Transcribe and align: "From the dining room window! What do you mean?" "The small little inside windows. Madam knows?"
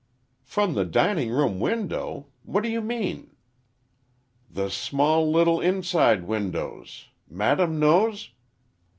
"From 0.41 0.73
the 0.73 0.83
dining 0.83 1.29
room 1.29 1.59
window! 1.59 2.25
What 2.41 2.63
do 2.63 2.71
you 2.71 2.81
mean?" 2.81 3.35
"The 4.49 4.71
small 4.71 5.31
little 5.31 5.61
inside 5.61 6.23
windows. 6.23 7.09
Madam 7.29 7.79
knows?" 7.79 8.31